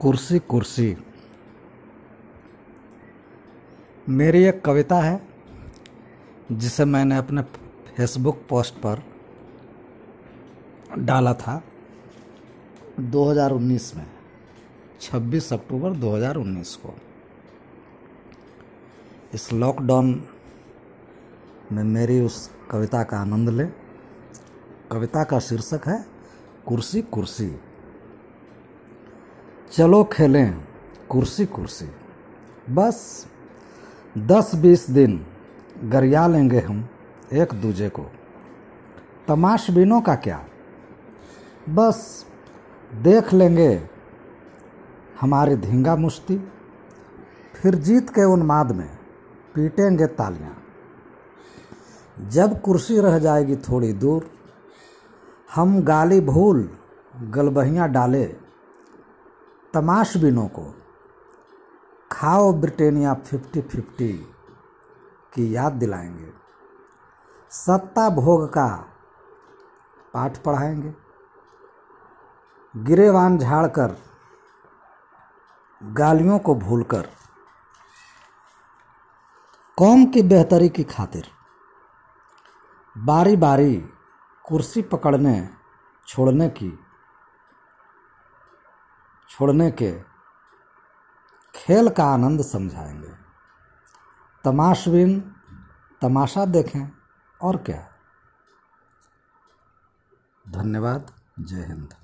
कुर्सी 0.00 0.38
कुर्सी। 0.38 0.96
मेरी 4.08 4.44
एक 4.44 4.64
कविता 4.64 4.96
है, 4.96 5.28
जिसे 6.52 6.84
मैंने 6.84 7.16
अपने 7.16 7.42
फेसबुक 7.96 8.42
पोस्ट 8.48 8.74
पर 8.74 9.02
डाला 10.98 11.34
था 11.34 11.64
2019 13.00 13.96
में 13.96 14.06
26 15.00 15.52
अक्टूबर 15.52 15.92
2019 15.92 16.76
को। 16.76 16.94
इस 19.34 19.52
लॉकडाउन 19.52 20.28
में 21.72 21.84
मेरी 21.84 22.20
उस 22.20 22.50
कविता 22.70 23.02
का 23.02 23.18
आनंद 23.18 23.50
लें। 23.50 23.72
कविता 24.92 25.24
का 25.24 25.38
शीर्षक 25.38 25.80
है, 25.86 26.06
कुर्सी 26.66 27.02
कुर्सी। 27.02 27.56
चलो 29.72 30.04
खेलें, 30.04 30.64
कुर्सी 31.08 31.46
कुर्सी। 31.46 31.86
बस 32.74 33.26
दस 34.18 34.54
बीस 34.54 34.90
दिन 34.90 35.26
गरिया 35.84 36.26
लेंगे 36.26 36.60
हम 36.60 36.88
एक 37.32 37.54
दूजे 37.54 37.88
को 37.88 38.04
तमाशबीनों 39.28 40.00
का 40.00 40.14
क्या? 40.14 40.44
बस, 41.68 42.26
देख 42.94 43.32
लेंगे 43.32 43.88
हमारी 45.20 45.56
धींगा 45.56 45.96
मुश्ती, 45.96 46.38
फिर 47.54 47.74
जीत 47.74 48.10
के 48.10 48.24
उन्माद 48.24 48.72
में 48.72 48.88
पीटेंगे 49.54 50.06
तालियाँ। 50.06 50.56
जब 52.28 52.60
कुर्सी 52.60 53.00
रह 53.00 53.18
जाएगी 53.18 53.56
थोड़ी 53.56 53.92
दूर, 53.92 54.30
हम 55.54 55.80
गाली 55.82 56.20
भूल, 56.20 56.68
गलबहियाँ 57.30 57.88
डाले 57.88 58.24
तमाशबीनों 59.74 60.48
को, 60.48 60.74
खाओ 62.12 62.52
ब्रिटेनिया 62.52 63.14
फिफ्टी 63.14 63.60
फिफ्टी 63.60 64.12
की 65.34 65.56
याद 65.56 65.72
दिलाएँगे। 65.72 66.32
सत्ता 67.50 68.08
भोग 68.10 68.48
का 68.48 68.86
पाठ 70.14 70.38
पढ़ाएँगे। 70.38 70.94
गिरेवान 72.76 73.38
झाड़कर 73.38 73.96
गालियों 75.82 76.38
को 76.38 76.54
भूलकर, 76.54 77.08
कौम 79.78 80.06
की 80.06 80.22
बेहतरी 80.22 80.68
की 80.68 80.84
खातिर 80.84 81.26
बारी 82.98 83.36
बारी 83.36 83.74
कुर्सी 84.48 84.82
पकड़ने, 84.82 85.48
छोड़ने 86.08 86.48
की 86.48 86.83
छोड़ने 89.38 89.70
के 89.70 90.00
खेल 91.54 91.88
का 91.88 92.04
आनंद 92.04 92.42
समझाएँगे। 92.42 93.12
तमाशबिन 94.44 95.34
तमाशा 96.02 96.44
देखें 96.44 96.92
और 97.42 97.56
क्या। 97.56 97.88
धन्यवाद 100.48 101.12
जय 101.40 101.62
हिंद। 101.62 102.03